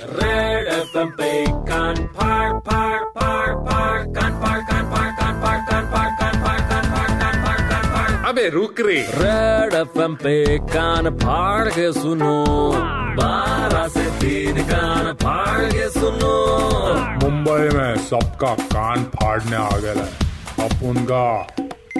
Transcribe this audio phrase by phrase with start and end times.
[0.00, 5.90] Red FM पे कान फाड़ फाड़ फाड़ फाड़ कान फाड़ कान फाड़ कान फाड़ कान
[5.92, 10.58] फाड़ कान फाड़ कान फाड़ कान फाड़ कान फाड़। अबे रुक रे। रेड एफएम पे
[10.58, 12.44] कान फाड़ के सुनो।
[13.20, 16.34] बारह से तीन कान फाड़ के सुनो।
[17.22, 20.08] मुंबई में सबका कान फाड़ने आ गया है।
[20.64, 21.46] अपन का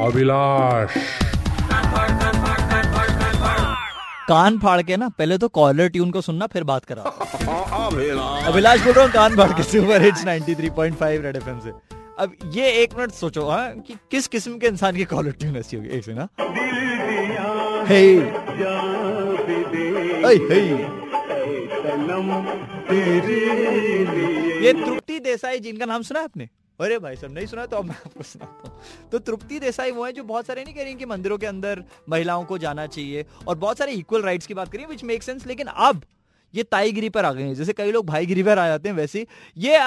[0.06, 0.96] अभिलाष।
[4.30, 7.02] कान फाड़ के ना पहले तो कॉलर ट्यून को सुनना फिर बात करा।
[8.50, 11.72] अभिलाष बोल रहा हूँ कान फाड़ के सुपर हिट्स 93.5 रेड एफएम से।
[12.18, 15.76] अब ये एक मिनट सोचो हाँ कि किस किस्म के इंसान की कॉलर ट्यून ऐसी
[15.76, 15.88] होगी?
[15.98, 16.28] एक ना
[17.88, 18.02] हे
[20.38, 20.60] हे
[24.64, 26.48] ये तृप्ति देसाई जिनका नाम सुना है आपने?
[26.80, 28.80] अरे भाई सब नहीं सुना तो अब मैं आपको सुनाता हूँ।
[29.12, 31.84] तो तृप्ति देसाई वो है जो बहुत सारे नहीं कह रही कि मंदिरों के अंदर
[32.08, 35.46] महिलाओं को जाना चाहिए और बहुत सारे इक्वल राइट्स की बात करिए विच मेक सेंस
[35.46, 36.02] लेकिन अब
[36.54, 39.26] ये ताईगिरी पर आ गए हैं जैसे कई लोग भाईगिरी पर आ जाते हैं वैसे
[39.56, 39.78] ये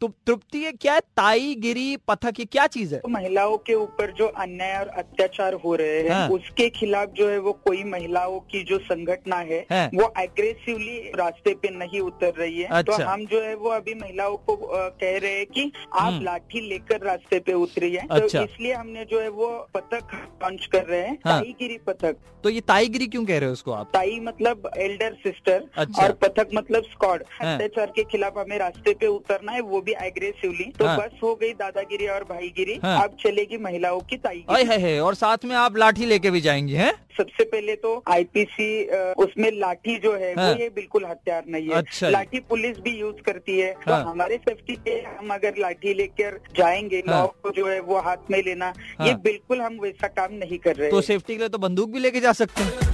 [0.00, 4.26] तृप्ति ये क्या है ताईगिरी पथक ये क्या चीज़ है तो महिलाओं के ऊपर जो
[4.38, 8.62] अन्याय और अत्याचार हो रहे हैं हाँ। उसके खिलाफ जो है वो कोई महिलाओं की
[8.64, 13.10] जो संगठना है हाँ। वो एग्रेसिवली रास्ते पे नहीं उतर रही है अच्छा। तो अच्छा।
[13.10, 17.06] हम जो है वो अभी महिलाओं को कह रहे हैं कि आप हम्म। लाठी लेकर
[17.06, 21.18] रास्ते पे उतरिए अच्छा। तो इसलिए हमने जो है वो पथक लॉन्च कर रहे हैं
[21.24, 25.12] हाँ। ताईगिरी पथक तो ये ताईगिरी क्यों कह रहे हो उसको आप ताई मतलब एल्डर
[25.22, 29.60] सिस्टर अच्छा। और पथक मतलब स्कॉड हाँ। अत्याचार के खिलाफ हमें रास्ते पे उतरना है
[29.60, 34.00] वो भी एग्रेसिवली तो हाँ। बस हो गई दादागिरी और भाईगिरी हाँ। अब चलेगी महिलाओं
[34.00, 37.74] की ताईगिरी है, है और साथ में आप लाठी लेके भी जाएँगे हैं सबसे पहले
[37.76, 38.68] तो आईपीसी
[39.14, 42.96] उसमें लाठी जो है हाँ। वो ये बिल्कुल हथियार नहीं है अच्छा लाठी पुलिस भी
[42.98, 47.26] यूज़ करती है हाँ। तो हमारे सेफ्टी पे हम अगर लाठी लेकर जाएँगे हाँ। लॉ
[47.42, 50.76] को जो है वो हाथ में लेना हाँ। ये बिल्कुल हम वैसा काम नहीं कर
[50.76, 52.93] रहे तो। सेफ्टी के लिए तो बंदूक भी लेके जा सकते हैं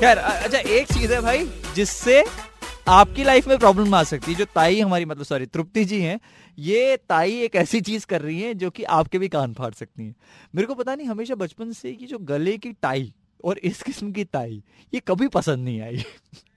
[0.00, 2.24] खैर अच्छा एक चीज़ है भाई, जिससे
[2.88, 6.20] आपकी लाइफ में प्रॉब्लम आ सकती है, जो ताई हमारी मतलब सॉरी तृप्ति जी हैं,
[6.58, 10.06] ये ताई एक ऐसी चीज़ कर रही है, जो कि आपके भी कान फाड़ सकती
[10.06, 10.14] है।
[10.54, 13.14] मेरे को पता नहीं, हमेशा बचपन से कि जो गले की टाई
[13.44, 14.62] और इस किस्म की ताई,
[14.94, 16.04] ये कभी पसंद नहीं आई।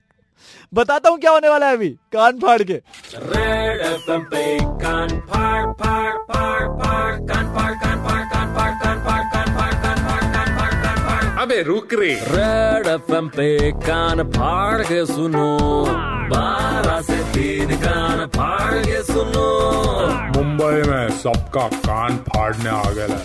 [0.74, 2.80] बताता हूँ क्या होने वाला है अभी, कान फाड़ के।
[4.82, 5.89] कान फाड़ फाड़।
[11.62, 15.58] रुक रे। रेड एफएम पे कान फाड़ के सुनो।
[16.30, 19.46] बारह से तीन कान फाड़ के सुनो।
[20.36, 23.18] मुंबई में सबका कान फाड़ने आ गया है।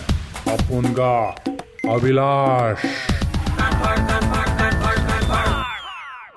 [0.53, 1.15] अपन का
[1.93, 2.85] अभिलाष।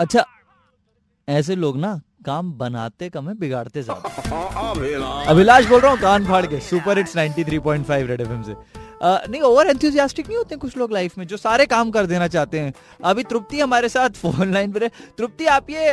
[0.00, 0.24] अच्छा
[1.28, 6.44] ऐसे लोग ना काम बनाते कम है बिगाड़ते ज़्यादा। अभिलाष। बोल रहा हूँ कान फाड़
[6.46, 8.54] के। सुपर हिट्स 93.5 रेड एफएम से।
[9.02, 12.60] नहीं ओवर एंथुजियास्टिक नहीं होते कुछ लोग लाइफ में, जो सारे काम कर देना चाहते
[12.60, 12.72] हैं।
[13.04, 15.86] अभी तृप्ति हमारे साथ फ़ोन लाइन पर है। तृप्ति, आप ये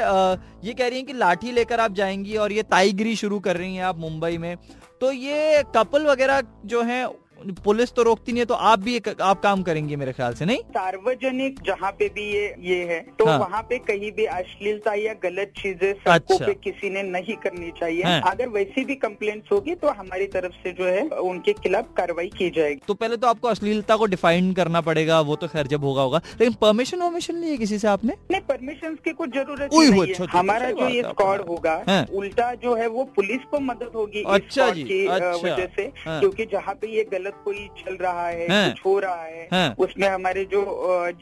[0.67, 3.75] ये कह रही हैं कि लाठी लेकर आप जाएँगी और ये ताइगिरी शुरू कर रही
[3.75, 4.55] हैं आप मुंबई में।
[5.01, 7.05] तो ये कपल वगैरह जो है
[7.53, 10.45] पुलिस तो रोकती नहीं है तो आप भी एक, आप काम करेंगे मेरे ख्याल से
[10.45, 14.94] नहीं सार्वजनिक जहाँ पे भी ये ये है तो हाँ। वहाँ पे कहीं भी अश्लीलता
[14.94, 18.95] या गलत चीज़ें सड़कों अच्छा। पे किसी ने नहीं करनी चाहिए हाँ। अगर वैसी भी
[18.95, 23.17] कंप्लेंट्स होगी तो हमारी तरफ़ से जो है उनके खिलाफ कार्रवाई की जाएगी तो पहले
[23.17, 27.01] तो आपको अश्लीलता को डिफाइन करना पड़ेगा वो तो खैर जब होगा होगा लेकिन परमिशन
[27.01, 30.72] वर्मिशन ली है किसी से आपने नहीं परमिशन की कुछ ज़रूरत नहीं है अच्छा, हमारा
[30.72, 35.06] जो ये आपका। होगा हाँ। उल्टा जो है वो पुलिस को मदद होगी अच्छा जी,
[35.07, 38.85] अच्छा। वजह से हाँ। क्योंकि जहाँ पे ये गलत कोई चल रहा है हाँ। कुछ
[38.85, 40.63] हो रहा है हाँ। उसमें हमारे जो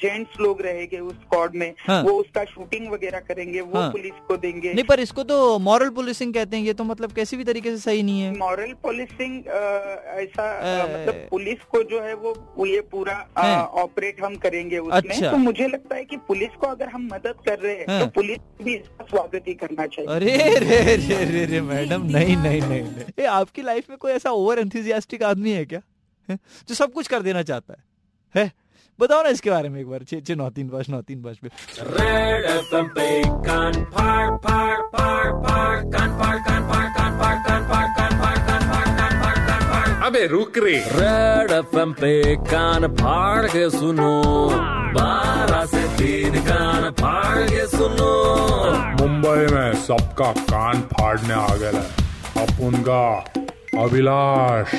[0.01, 4.19] जेंट्स लोग रहेंगे उस स्क्वाड में हाँ। वो उसका शूटिंग वगैरह करेंगे वो हाँ। पुलिस
[4.28, 7.44] को देंगे नहीं पर इसको तो मॉरल पुलिसिंग कहते हैं ये तो मतलब कैसी भी
[7.44, 9.47] तरीके से सही नहीं है मॉरल पुलिसिंग
[10.18, 10.50] ऐसा
[10.85, 13.18] मतलब पुलिस को जो है वो ये पूरा
[13.84, 17.35] ऑपरेट हम करेंगे उसमें अच्छा। तो मुझे लगता है की पुलिस को अगर हम मदद
[17.46, 21.46] कर रहे हैं हैं। तो पुलिस भी इसका स्वागत ही करना चाहिए अरे रे रे
[21.46, 25.66] रे मैडम नहीं नहीं नहीं नहीं आपकी लाइफ में कोई ऐसा ओवर एंथुजियास्टिक आदमी है
[25.66, 25.81] क्या
[26.31, 27.84] जो सब कुछ कर देना चाहता है।
[28.35, 28.51] है?
[29.00, 31.38] बताओ ना इसके बारे में एक बार छे छे नौ तीन पाँच नौ तीन पाँच
[31.38, 31.47] पे।
[40.05, 44.49] अबे रुक रे। रेड एफएम पे कान फाड़ के सुनो।
[44.93, 48.34] बारह से तीन कान फाड़ के सुनो।
[49.02, 51.84] मुंबई में सबका कान फाड़ने आ गया है।
[52.47, 53.25] अपुन का
[53.84, 54.75] अभिलाष।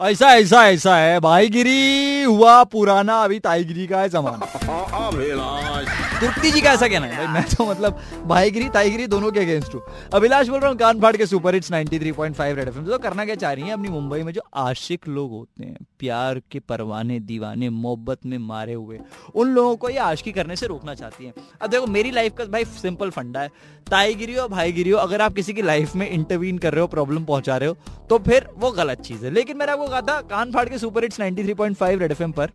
[0.00, 5.88] ऐसा ऐसा ऐसा है। भाईगिरी हुआ पुराना अभी ताईगिरी का है जमाना।
[6.20, 9.74] तुर्की जी का ऐसा कहना है। भाई, मैं तो मतलब भाईगिरी, ताईगिरी दोनों के अगेंस्ट
[9.74, 9.82] हूँ।
[10.14, 13.34] अभिलाष बोल रहा हूँ, कान फाड़ के सुपर हिट्स 93.5 रेड एफएम तो करना क्या
[13.34, 17.70] चाह रही है अपनी मुंबई में जो आशिक लोग होते हैं, प्यार के परवाने, दीवाने,
[17.70, 18.98] मोहब्बत में मारे हुए,
[19.34, 21.32] उन लोगों को ये आशिकी करने से रोकना चाहती है।
[21.62, 23.50] अब देखो, मेरी लाइफ का भाई सिंपल फंडा है।
[23.86, 27.24] ताईगिरी हो, भाईगिरी हो, अगर आप किसी की लाइफ में इंटरवीन कर रहे हो प्रॉब्लम
[27.24, 27.76] पहुँचा रहे हो
[28.10, 31.02] तो फिर वो गलत चीज़ है। लेकिन मैंने आपको कहा था, कान फाड़ के सुपर
[31.02, 32.50] हिट्स 93.5 रेड एफएम पर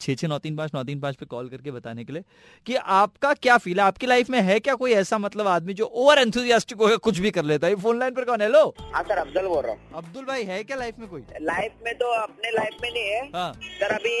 [0.00, 2.22] छः छः नौ तीन पाँच नौ तीन पाँच पे कॉल करके बताने के लिए
[2.66, 3.86] कि आपका क्या फील है?
[3.86, 7.30] आपकी लाइफ में है क्या कोई ऐसा मतलब आदमी जो ओवर एंथुजियास्टिक होकर कुछ भी
[7.30, 7.74] कर लेता है?
[7.76, 10.76] फ़ोन लाइन पर कौन हेलो हाँ सर अफजल बोल रहा हूँ। अब्दुल भाई है क्या
[10.76, 11.22] लाइफ में कोई?
[11.42, 14.18] लाइफ में तो अपने लाइफ में नहीं है। हाँ। सर अभी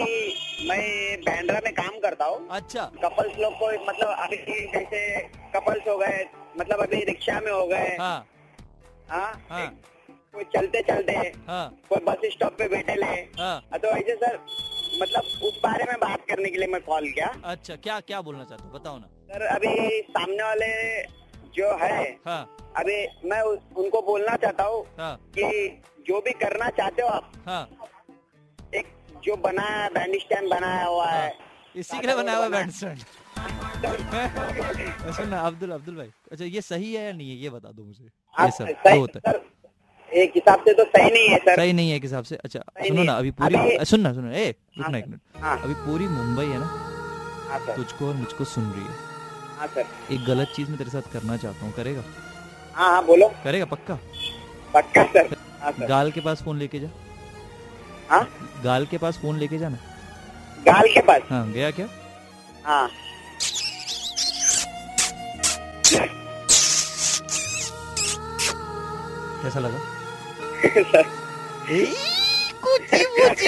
[0.68, 4.36] मैं बैंड्रा में काम करता हूँ। अच्छा। कपल्स लोग को मतलब अभी
[4.72, 5.20] जैसे
[5.56, 6.24] कपल्स हो गए
[6.58, 8.26] मतलब अभी रिक्शा में हो गए। हाँ।
[9.10, 9.32] हाँ?
[9.50, 9.66] हाँ।
[10.34, 11.12] कोई चलते चलते
[11.46, 13.06] हाँ। कोई बस स्टॉप पे बैठे ले।
[13.38, 14.36] हाँ तो ऐसे सर
[15.00, 18.44] मतलब उस बारे में बात करने के लिए मैं कॉल किया। अच्छा क्या क्या बोलना
[18.44, 18.70] चाहते हो?
[18.78, 20.70] बताओ ना। सर अभी सामने वाले
[21.56, 22.96] जो है हाँ। अभी
[23.28, 23.40] मैं
[23.82, 27.62] उनको बोलना चाहता हूँ हाँ। कि जो भी करना चाहते हो आप हाँ।
[28.74, 28.86] एक
[29.24, 31.32] जो बनाया बैंड स्टैंड बनाया हुआ है।
[31.76, 32.98] इसी के लिए बनाया हुआ बैंड स्टैंड
[35.16, 37.36] सुन ना अब्दुल अब्दुल भाई। अच्छा ये सही है या नहीं है?
[37.36, 39.34] ये बता दो मुझे। ये आप सब होता है।
[40.14, 42.60] एक हिसाब से तो सही नहीं है सर। सही नहीं है एक हिसाब से। अच्छा
[42.86, 45.74] सुनो ना अभी पूरी अभी- सुन ना सुनो ए रुकना हाँ एक मिनट। हाँ। अभी
[45.74, 46.66] पूरी मुंबई है ना?
[47.50, 48.94] हाँ तुझको और मुझको सुन रही है।
[49.58, 52.02] हाँ सर। एक गलत चीज़ मैं तेरे साथ करना चाहता हूँ करेगा?
[52.74, 53.98] हाँ हाँ बोलो। करेगा पक्का?
[54.74, 56.88] पक्का सर। गाल के पास फ़ोन लेके जा।
[58.10, 58.28] हाँ?
[58.64, 59.78] गाल के पास फ़ोन लेके जाना
[60.66, 61.22] गाल के पास?
[61.30, 61.88] हाँ गया क्या?
[62.64, 62.90] हाँ।
[69.42, 69.78] कैसा लगा?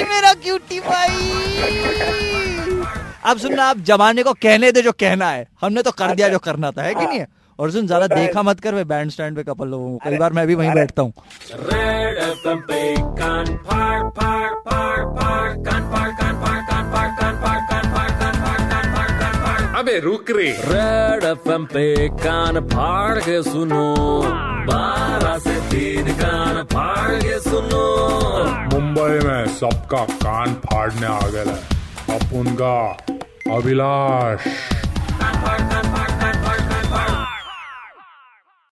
[0.02, 1.14] मेरा क्यूटी भाई
[3.24, 6.38] अब सुनना आप जमाने को कहने दे जो कहना है। हमने तो कर दिया जो
[6.38, 7.24] करना था है कि नहीं?
[7.58, 10.46] और सुन ज़्यादा देखा मत कर मैं बैंड स्टैंड पे कपल लोगों कई बार मैं
[10.46, 11.12] भी वहीं बैठता हूँ।
[19.78, 23.86] अबे रुक रे। रेड एफएम पे कान फाड़ के सुनो।
[24.66, 26.31] बारह से तीन का
[27.42, 27.84] सुनो।
[28.72, 31.60] मुंबई में सबका कान फाड़ने आ गया है।
[32.18, 32.76] अपन का
[33.56, 34.71] अभिलाष।